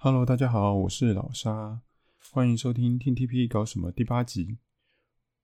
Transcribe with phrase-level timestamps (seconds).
[0.00, 1.80] Hello，大家好，我是老沙，
[2.30, 4.58] 欢迎收听 TTP 搞什么第八集。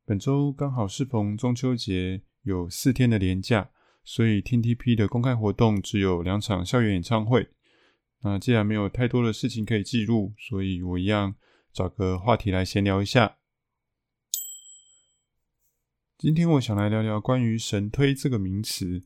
[0.05, 3.71] 本周刚好适逢中秋节，有四天的连假，
[4.05, 7.49] 所以 TTP 的公开活动只有两场校园演唱会。
[8.21, 11.35] 那既然没有太多的事情可以记录，所以我一样
[11.73, 13.39] 找个话题来闲聊一下。
[16.17, 19.03] 今天我想来聊聊关于“神推”这个名词。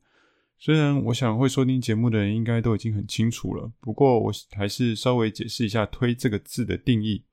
[0.58, 7.26] 虽然我想会收听节目的人应该都已经很清楚了，不过我还是稍微解释一下“推”这个字的定义。“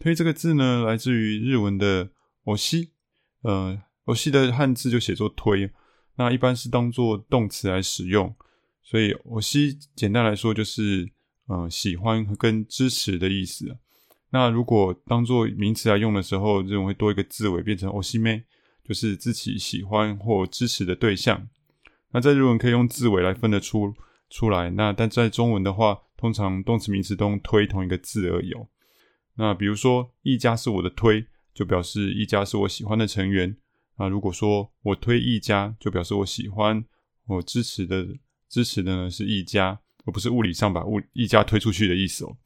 [0.00, 2.10] 推”这个字呢，来自于日文的“
[2.44, 2.88] 押し”，
[3.42, 5.70] 呃，“押し”的汉字就写作“推”，
[6.16, 8.34] 那一般是当作动词来使用。
[8.82, 11.06] 所以“押し”简单来说就是
[11.48, 13.76] 呃喜欢和跟支持的意思。
[14.30, 18.44] 那如果当作名词来用的时候，就会多一个字尾，变成“押しめ”，
[18.82, 21.50] 就是自己喜欢或支持的对象。
[22.11, 23.93] 那在日文可以用字尾来分得出
[24.29, 28.67] 出来，那但在中文的话，通常动词名词都推同一个字而已哦。
[29.35, 33.55] 那比如说，一家是我的推，就表示一家是我喜欢的成员。
[33.97, 36.83] 那如果说我推一家，就表示我喜欢、
[37.27, 38.07] 我支持的
[38.49, 42.37] 支持的呢是一家，而不是物理上把物一家推出去的意思哦。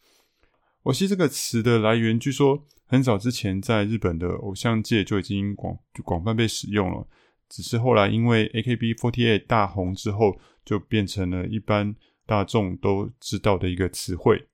[0.83, 7.07] 押し这个词的来源，据说很早之前在日本的偶像界就已经广广泛被使用了。
[7.51, 11.93] 只是后来因为 AKB48 大红之后，就变成了一般
[12.25, 14.47] 大众都知道的一个词汇。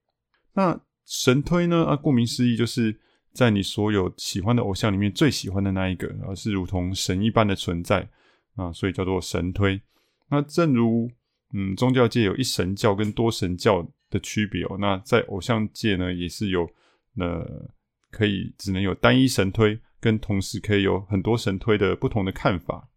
[0.54, 1.86] 那神推呢？
[1.86, 3.00] 啊，顾名思义，就是
[3.32, 8.10] 在你所有喜欢的偶像里面最喜欢的那一个，而是如同神一般的存在
[8.56, 9.80] 啊，所以叫做神推。
[10.30, 11.10] 那正如
[11.54, 16.68] 嗯，宗教界有一神教跟多神教的区别哦，那在偶像界呢，也是有
[17.18, 17.70] 呃，
[18.10, 19.80] 可以只能有单一神推。
[20.00, 22.90] 跟同时可以有很多神推的不同的看法。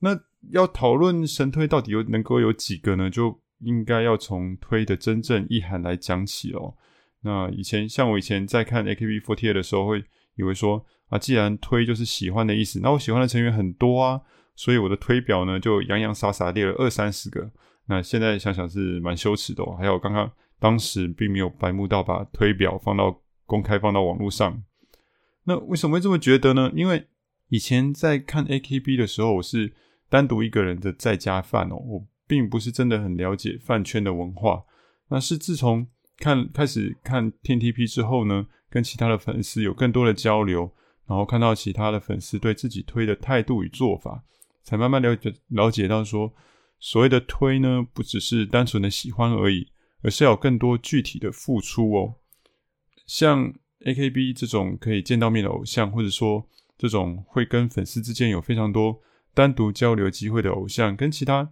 [0.00, 0.18] 那
[0.52, 3.10] 要讨论神推到底有能够有几个呢？
[3.10, 6.76] 就应该要从推的真正意涵来讲起哦。
[7.22, 10.04] 那以前像我以前在看 AKB48 的时候，会
[10.36, 14.20] 以为说啊，既然推就是喜欢的意思，那我喜欢的成员很多啊，
[14.54, 17.50] 所以我的推表呢就洋洋洒洒列了二三十个。
[17.86, 19.74] 那现在想想是蛮羞耻的哦。
[19.76, 24.62] 还有刚刚当时并没有白目到把推表放到公开放到网络上。
[25.48, 26.70] 那为什么会这么觉得呢？
[26.76, 27.06] 因为
[27.48, 29.72] 以前在看 AKB 的时候，我是
[30.10, 34.62] 单独一个人的在家饭哦，我并不是真的很了解饭圈的文化。
[35.08, 35.86] 那是自从
[36.18, 40.70] 看开始看 TTP 之后呢，跟其他的粉丝有更多的交流，
[41.06, 44.22] 然后看到其他的粉丝对自己推的态度与做法，
[44.62, 46.34] 才慢慢了解了解到说，
[46.78, 49.68] 所谓的推呢，不只是单纯的喜欢而已，
[50.02, 52.16] 而是要有更多具体的付出哦，
[53.06, 53.54] 像。
[53.84, 56.46] AKB 这种可以见到面的偶像，或者说
[56.76, 59.00] 这种会跟粉丝之间有非常多
[59.34, 61.50] 单独交流机会的偶像，跟其他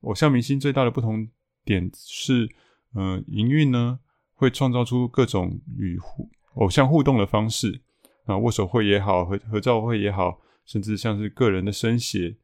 [0.00, 1.28] 偶像明星最大的不同
[1.64, 2.48] 点是，
[2.94, 4.00] 呃，营运呢
[4.34, 7.80] 会创造出各种与互偶像互动的方式，
[8.24, 12.36] 啊，握手会也好，合合照会也好，甚至像是个人的声写，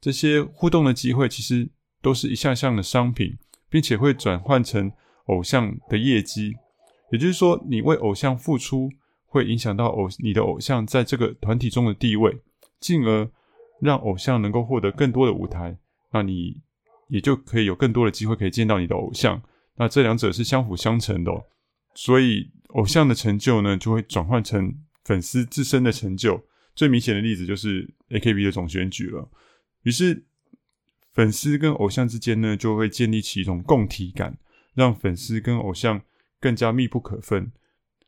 [0.00, 1.70] 这些互动的机会，其实
[2.02, 4.90] 都是一项项的商品，并且会转换成
[5.26, 6.56] 偶像的业绩。
[7.10, 8.88] 也就是说，你为偶像付出，
[9.26, 12.40] 会影响到偶你的偶像在这个团体中的地位，
[12.78, 13.28] 进而
[13.80, 15.76] 让偶像能够获得更多的舞台，
[16.12, 16.56] 那你
[17.08, 19.42] 也就可以有更多的机会可以见到你的偶像。
[19.76, 21.42] 那这两者是相辅相成的哦，
[21.94, 24.72] 所以偶像的成就呢，就会转换成
[25.04, 26.40] 粉丝自身的成就。
[26.76, 29.28] 最明显的例子就是 AKB 的总选举了。
[29.82, 30.24] 于是，
[31.12, 34.38] 粉丝跟偶像之间呢，就会建立起一种共体感，
[34.74, 36.00] 让粉丝跟偶像。
[36.40, 37.52] 更加密不可分。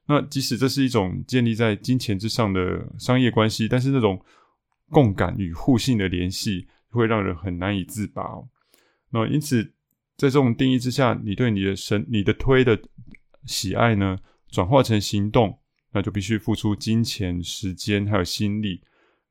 [0.07, 4.21] 那即使这是一种建立在金钱之上的商业关系，但是那种
[4.91, 8.49] 共感与互信的联系会让人很难以自拔哦。
[9.11, 9.63] 那因此，
[10.17, 12.81] 在这种定义之下，你对你的神、你的推的
[13.45, 14.19] 喜爱呢，
[14.51, 15.59] 转化成行动，
[15.93, 18.83] 那就必须付出金钱、时间还有心力。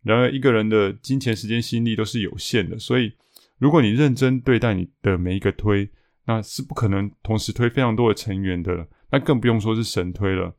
[0.04, 3.14] 然而，一个人的金钱、时间、心力都是有限的，所以
[3.58, 5.90] 如果你认真对待你的每一个推，
[6.26, 10.56] 那是不可能同时推非常多的成员的，那更不用说是神推了。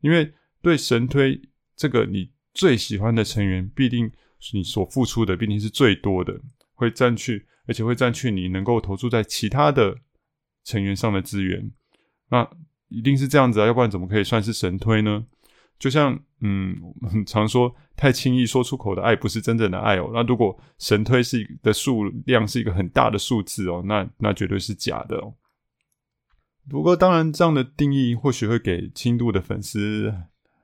[0.00, 0.32] 因为
[0.62, 1.40] 对神推
[1.76, 4.10] 这个你最喜欢的成员，必定
[4.52, 6.40] 你所付出的必定是最多的，
[6.74, 9.98] 会占据，而且会占据你能够投注在其他的
[10.62, 11.72] 成员上的资源。
[12.30, 12.48] 那
[12.88, 15.26] 一定是这样子啊，要不然怎么可以算是神推呢？
[15.78, 20.10] 就像嗯，我们常说太轻易说出口的爱不是真正的爱哦。
[20.12, 25.32] 那如果神推是的数量是一个很大的数字哦，那那绝对是假的哦。
[26.68, 30.12] 不过当然，这样的定义或许会给轻度的粉丝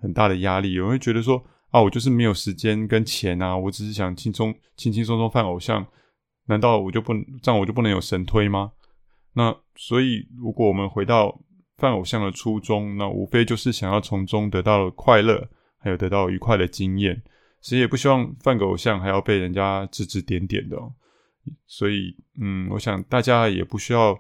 [0.00, 0.74] 很大的压力。
[0.74, 5.86] 有人会觉得说啊，我就是没有时间跟钱啊，我只是想轻松轻轻松松放偶像，
[6.46, 8.72] 难道我就不这样我就不能有神推吗？
[9.34, 11.40] 那所以如果我们回到
[11.78, 15.48] 饭偶像的初衷，那无非就是想要从中得到快乐，
[15.80, 17.20] 还有得到愉快的经验。
[17.60, 20.76] 谁也不希望饭个偶像还要被人家指指点点的。
[21.66, 24.18] 所以，嗯，我想大家也不需要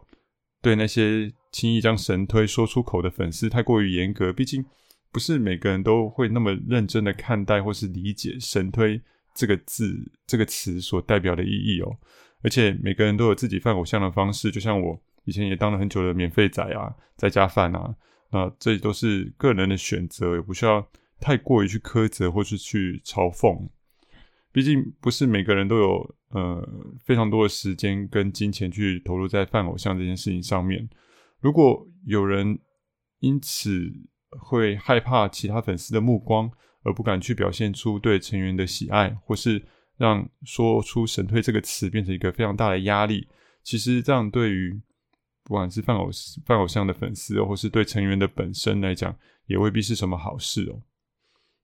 [0.60, 4.32] 对那些轻易将神推说出口的粉丝太过于严格。
[4.32, 4.64] 毕竟，
[5.12, 9.00] 不是每个人都会那么认真的看待或是理解“神推”
[9.34, 9.96] 这个字、
[10.26, 11.96] 这个词所代表的意义哦。
[12.42, 15.00] 而且，每个人都有自己饭偶像的方式，就像我。
[15.26, 17.94] 以前也当了很久的免费仔啊，在家饭啊，
[18.32, 20.84] 那这都是个人的选择，也不需要
[21.20, 23.68] 太过于去苛责或是去嘲讽。
[24.52, 26.68] 毕竟不是每个人都有呃
[27.04, 30.88] 非常多的时间跟金钱去投入在饭偶像这件事情上面。
[31.38, 32.58] 如果有人
[33.20, 33.92] 因此
[34.30, 36.50] 会害怕其他粉丝的目光，
[36.82, 39.62] 而不敢去表现出对成员的喜爱，或是
[39.96, 43.28] 让说出“神推”这个词变成一个非常大的压力，
[43.62, 44.80] 其实这样对于
[45.44, 46.10] 不管是饭偶
[46.44, 49.14] 饭偶像的粉丝，或是对成员的本身来讲，
[49.46, 50.82] 也未必是什么好事哦。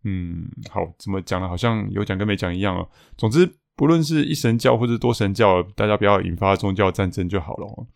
[0.08, 1.48] 嗯，好，怎么讲呢？
[1.48, 2.88] 好像有讲跟没讲一样哦。
[3.18, 3.44] 总之，
[3.74, 7.86] 不论是一神教或是多神教，大家不要引发宗教战争就好了。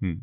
[0.00, 0.22] 嗯，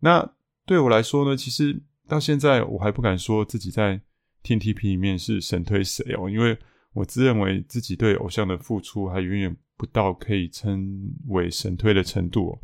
[0.00, 0.34] 那
[0.64, 4.00] 对我来说呢，其实到现在我还不敢说自己在
[4.44, 6.56] TTP 里面是神推谁哦，因为
[6.92, 12.58] 我自认为自己对偶像的付出还远远不到可以称为神推的程度哦，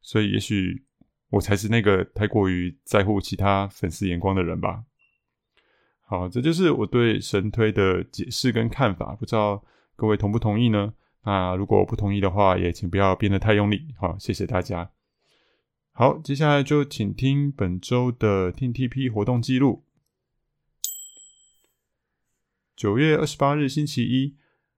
[0.00, 0.84] 所以也许。
[1.30, 4.84] 我才是那个太过于在乎其他粉丝眼光的人吧。
[6.18, 9.64] 好，这就是我对神推的解释跟看法，不知道
[9.96, 10.94] 各位同不同意呢？
[11.24, 13.94] 那如果不同意的话，也请不要变得太用力。
[13.98, 14.90] 好，谢谢大家。
[15.92, 19.84] 好，接下来就请听本周的 TTP 活动记录。
[22.76, 24.36] 九月二十八日星期一，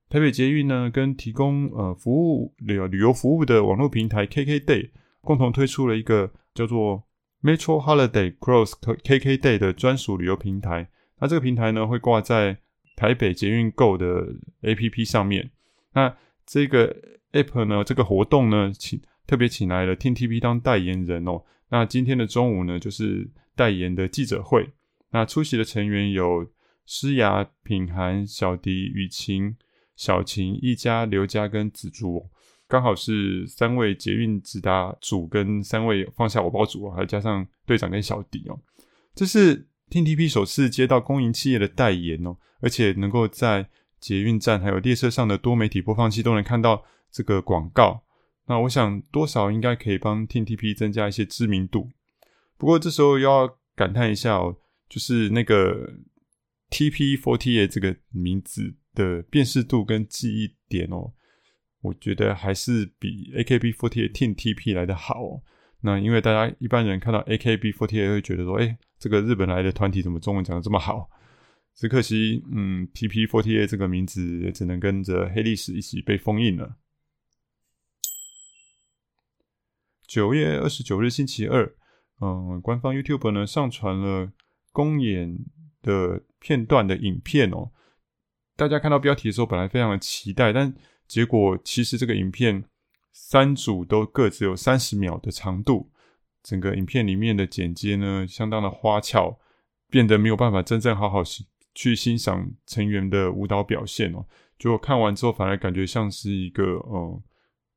[0.08, 4.90] 台北捷运呢跟提供呃服务旅旅游服务的网络平台 KKday
[5.20, 6.32] 共同推出了一个。
[6.56, 7.06] 叫做
[7.42, 10.88] Metro Holiday Cross KK Day 的专属旅游平台。
[11.18, 12.58] 那这个平台呢，会挂在
[12.96, 14.26] 台北捷运购的
[14.62, 15.50] APP 上面。
[15.92, 16.14] 那
[16.44, 16.94] 这个
[17.32, 21.42] App 呢，这个活动呢，请特别请来了 Team TP 当代言人哦。
[21.70, 24.70] 那今天的中午呢，就是代言的记者会。
[25.10, 26.50] 那出席的成员有
[26.84, 29.56] 诗雅、品涵、小迪、雨晴、
[29.96, 32.28] 小晴、一家、刘家跟紫竹。
[32.68, 38.58] 刚好是三位捷运直达组跟三位放下我包组，还加上队长跟小迪哦。
[39.14, 43.68] 这是 Team TP 首次接到公营企业的代言哦，而且能够在
[44.00, 48.04] 捷运站还有列车上的多媒体播放器都能看到这个广告。
[48.48, 51.90] 那我想多少应该可以帮 Team TP 增加一些知名度。
[52.56, 54.56] 不过这时候又要感叹一下哦，
[54.88, 55.94] 就是那个
[56.70, 61.12] TP Forty Eight 这个名字的辨识度跟记忆点哦。
[61.82, 65.42] 我觉得还是比 AKB48 Team TP 来的好哦。
[65.86, 71.08] 那因为大家一般人看到 AKB48 会觉得说，哎，这个日本来的团体怎么中文讲的这么好？
[71.76, 76.76] 只可惜，嗯，TP48 这个名字也只能跟着黑历史一起被封印了。
[80.08, 81.72] 九月二十九日星期二，
[82.20, 84.32] 嗯，官方 YouTube 呢上传了
[84.72, 85.38] 公演
[85.82, 87.70] 的片段的影片哦。
[88.56, 90.74] 大家看到标题的时候，本来非常的期待，但
[91.06, 92.64] 结果其实这个影片
[93.18, 95.90] 三组都各自有三十秒的长度，
[96.42, 99.38] 整个影片里面的剪接呢相当的花俏，
[99.88, 101.22] 变得没有办法真正好好
[101.74, 104.24] 去欣赏成员的舞蹈表现哦。
[104.58, 107.20] 结果看完之后反而感觉像是一个嗯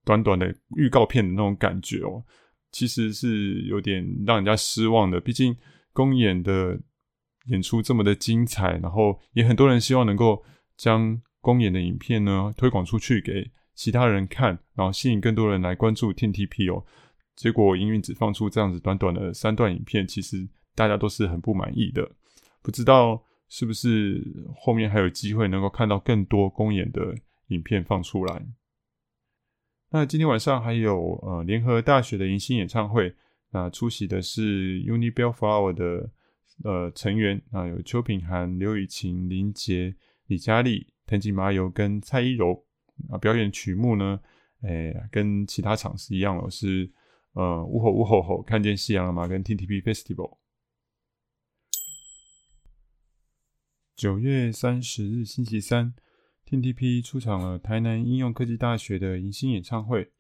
[0.03, 2.21] 短短的预告片的那种感觉哦，
[2.71, 5.21] 其实是有点让人家失望的。
[5.21, 5.55] 毕竟
[5.93, 6.77] 公演的
[7.45, 10.43] 演出这么的精彩，然后也很多人希望能够
[10.75, 11.21] 将。
[11.41, 13.49] 公演的影片呢，推广出去给
[13.79, 16.83] 其他人看，然后吸引更多人来关注 TTP 哦。
[17.33, 20.45] 结果营运只放出这样子短短的三段影片，其实
[20.75, 22.11] 大家都是很不满意的。
[22.61, 24.21] 不知道是不是
[24.53, 27.15] 后面还有机会能够看到更多公演的
[27.47, 28.45] 影片放出来？
[29.91, 33.15] 那今天晚上还有呃联合大学的迎新演唱会，
[33.51, 36.11] 那出席的是 Uni Bellflower 的
[36.65, 39.95] 呃成员啊，有邱品涵、刘雨晴、林杰、
[40.27, 40.87] 李佳丽。
[41.07, 42.65] 藤井麻由跟蔡依柔
[43.09, 44.19] 啊，表演曲目呢，
[44.61, 46.91] 诶、跟其他场是一样的，是
[47.33, 49.27] 呃，呜吼呜吼吼，看见夕阳了吗？
[49.27, 50.37] 跟 TTP Festival。
[53.95, 55.93] 九月三十日星期三
[56.45, 60.11] ，TTP 出场了台南应用科技大学的迎新演唱会，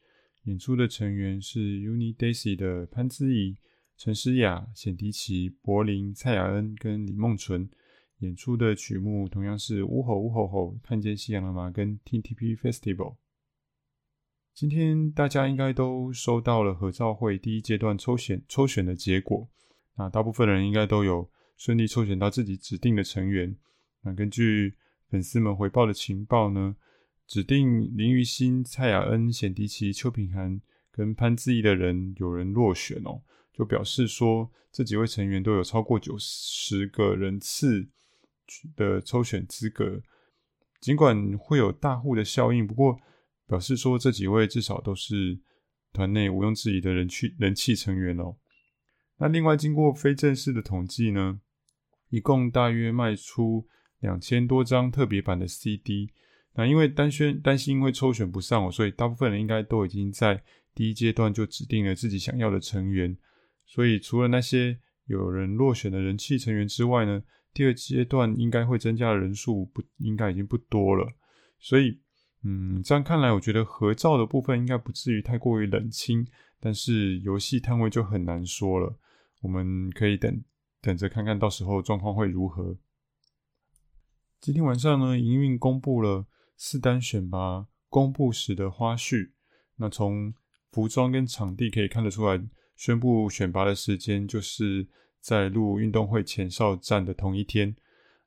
[0.43, 3.57] 演出的成员是 Uni Daisy 的潘姿怡、
[3.97, 7.69] 陈诗雅、冼迪奇、柏林、蔡雅恩跟李梦纯。
[8.19, 11.71] 演出的曲目同样是呜吼呜吼吼，看见夕阳了吗？
[11.71, 13.15] 跟 TTP Festival。
[14.53, 19.49] 今天大家应该都收到了合照会第一阶段抽选抽选的结果。
[19.95, 23.55] 那大部分人应该都有顺利抽选到自己指定的成员。
[24.01, 24.75] 那根据
[25.07, 26.75] 粉丝们回报的情报呢，
[27.25, 30.59] 指定林育欣、蔡雅恩、显迪奇、邱品涵
[30.91, 33.21] 跟潘志毅的人有人落选哦，
[33.53, 37.87] 就表示说这几位成员都有超过九十个人次
[38.75, 40.01] 的抽选资格。
[40.81, 42.97] 尽管会有大户的效应，不过
[43.47, 45.39] 表示说这几位至少都是
[45.91, 48.37] 团内毋庸置疑的人气人气成员哦。
[49.17, 51.41] 那另外经过非正式的统计呢，
[52.09, 53.67] 一共大约卖出
[53.99, 56.13] 两千多张特别版的 CD。
[56.53, 60.41] 那因为担心担心会抽选不上哦，所以大部分人应该都已经在
[60.73, 63.17] 第一阶段就指定了自己想要的成员。
[63.65, 71.11] 所以除了那些有人落选的人气成员之外呢，第二阶段应该会增加的人数不应该已经不多了，
[71.59, 71.99] 所以，
[72.43, 76.25] 嗯，这样看来，我觉得合照的部分应该不至于太过于冷清，
[76.59, 78.97] 但是游戏摊位就很难说了。
[79.41, 80.43] 我们可以等
[80.79, 82.77] 等着看看到时候状况会如何。
[84.39, 89.31] 今天晚上呢，营运公布了四单选拔公布时的花絮，
[89.77, 90.33] 那从
[90.71, 92.41] 服装跟场地可以看得出来，
[92.75, 94.87] 宣布选拔的时间就是。
[95.21, 97.75] 在录运动会前哨战的同一天，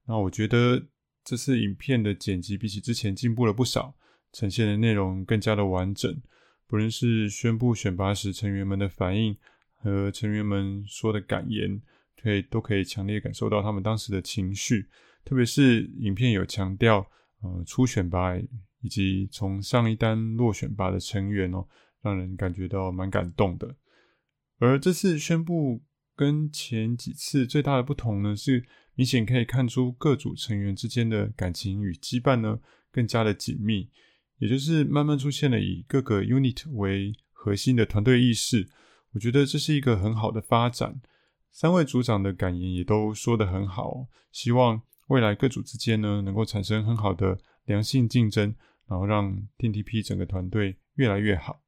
[0.07, 0.81] 那我觉得
[1.25, 3.95] 这次影片的剪辑比起之前进步了不少，
[4.33, 6.21] 呈现的内容更加的完整。
[6.67, 9.37] 不论是宣布选拔时成员们的反应
[9.75, 11.81] 和成员们说的感言，
[12.21, 14.89] 可以都可以强烈感受到他们当时的情绪。
[15.25, 17.07] 特别是影片有强调，
[17.41, 18.37] 呃，初选拔
[18.81, 21.67] 以及从上一单落选拔的成员哦，
[22.03, 23.75] 让人感觉到蛮感动的。
[24.59, 25.81] 而这次宣布。
[26.23, 28.65] 跟前几次最大的不同呢，是
[28.95, 32.61] 明显可以看出各组成员之间的感情与羁绊呢
[32.93, 33.91] 更加的紧密，
[34.39, 38.69] 也就是慢慢出现了以各个 unit 为核心的团队意识。
[39.15, 41.01] 我觉得这是一个很好的发展。
[41.51, 48.55] 三位组长的感言也都说得很好，希望未来各组之间呢能够产生很好的良性竞争，
[48.87, 51.61] 然后让 TTP 整个团队越来越好。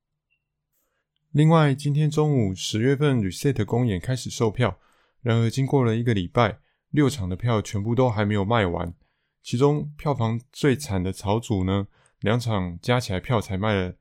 [1.34, 4.78] 另外，今天中午十月份 Reset 公演开始售票，
[5.20, 6.60] 然而经过了一个礼拜，
[6.90, 8.94] 六场的票全部都还没有卖完。
[9.42, 11.88] 其中票房最惨的草组呢，
[12.20, 13.96] 两场加起来票才卖了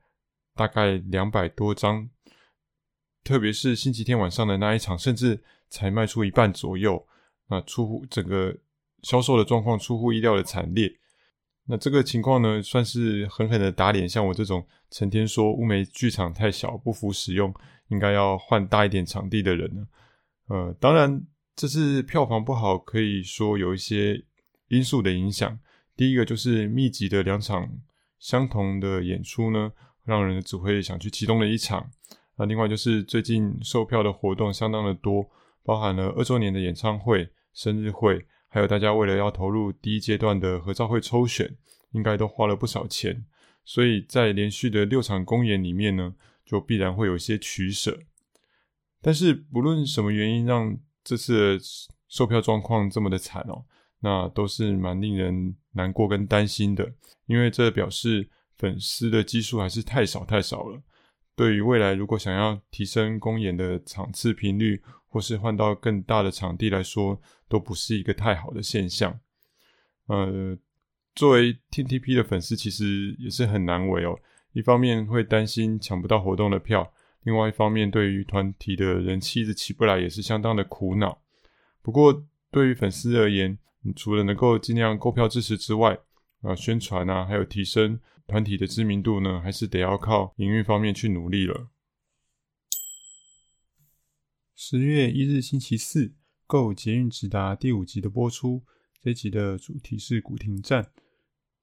[0.54, 2.08] 大概两百多张，
[3.24, 7.04] 特别是星期天晚上的那一场，甚至才卖出一半左右。
[7.48, 8.56] 那出乎整个
[9.02, 11.00] 销售的状况出乎意料的惨烈。
[11.66, 17.54] 那这个情况呢，算是狠狠的打脸，像我这种成天说乌梅剧场太小，不敷使用，
[17.88, 19.86] 应该要换大一点场地的人呢。
[20.48, 24.22] 呃，当然，这次票房不好，可以说有一些
[24.68, 25.58] 因素的影响。
[25.96, 27.66] 第一个就是密集的两场
[28.18, 29.72] 相同的演出呢，
[30.04, 31.88] 让人只会想去其中的一场。
[32.36, 35.24] 那另外就是最近售票的活动相当的多，
[35.62, 38.26] 包含了二周年的演唱会、生日会。
[38.54, 41.56] 还有大家为了要投入第一阶段的合照会抽选，
[41.90, 43.24] 应该都花了不少钱，
[43.64, 46.14] 所以在连续的六场公演里面呢，
[46.46, 47.98] 就必然会有一些取舍。
[49.02, 51.64] 但是不论什么原因让这次的
[52.06, 53.64] 售票状况这么的惨哦，
[53.98, 56.92] 那都是蛮令人难过跟担心的，
[57.26, 60.80] 因为这表示粉丝的基数还是太少太少了。
[61.36, 69.18] 对于未来如果想要提升公演的场次频率，或是换到更大的场地来说，都不是一个太好的现象。
[70.06, 70.56] 呃，
[71.14, 74.18] 作为 TTP 的粉丝，其实也是很难为哦。
[74.52, 81.20] 一方面会担心抢不到活动的票，另外一方面对于团体的人气一直起不来，也是相当的苦恼。
[81.82, 83.58] 不过对于粉丝而言，
[83.96, 85.94] 除了能够尽量购票支持之外，
[86.42, 87.98] 啊、呃，宣传啊，还有提升。
[88.26, 91.68] 团体的知名度呢，还是得要靠营运方面去努力了。
[94.54, 96.06] 十月一日星期四，
[96.46, 98.64] 《GO 捷运直达》第五集的播出，
[99.02, 100.90] 这集的主题是古亭站。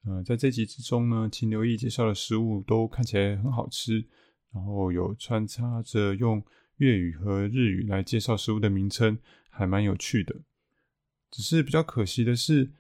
[0.03, 4.06] 呃，在这集之中呢，请留意介绍的食物都看起来很好吃，
[4.53, 6.44] 然后有穿插着用
[6.77, 9.18] 粤语和日语来介绍食物的名称，
[9.50, 10.36] 还蛮有趣的。
[11.30, 12.72] 只是比较可惜的是，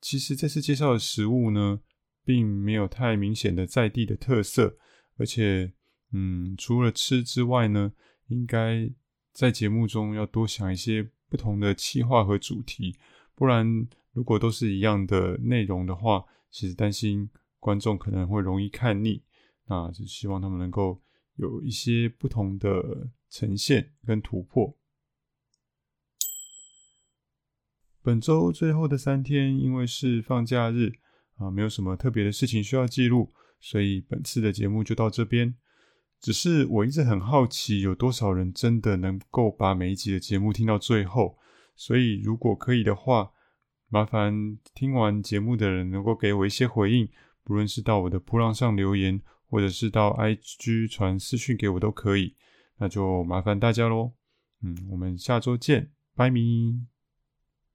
[0.00, 1.80] 其实这次介绍的食物呢，
[2.28, 4.76] 并没有太明显的在地的特色，
[5.16, 5.72] 而且，
[6.12, 7.90] 嗯，除了吃之外呢，
[8.26, 8.90] 应该
[9.32, 12.94] 在节目中要多想一些不同的企划和主题，
[13.34, 19.22] 不然如果都是一样的内容的话，其实担心观众可能会容易看腻。
[19.64, 21.00] 那就希望他们能够
[21.36, 24.76] 有一些不同的呈现跟突破。
[28.02, 30.92] 本周最后的三天，因为是放假日。
[31.38, 35.54] 啊，没有什么特别的事情需要记录，所以本次的节目就到这边。
[36.20, 41.38] 只是我一直很好奇，有多少人真的能够把每一集的节目听到最后？
[41.76, 43.30] 所以如果可以的话，
[43.88, 47.08] 麻烦听完节目的人能够给我一些回应，
[47.44, 52.34] 不论是到我的波浪上留言，或者是到 IG 传私讯给我都可以。
[52.78, 54.12] 那就麻烦大家喽。
[54.62, 56.97] 嗯，我们下周见，拜咪。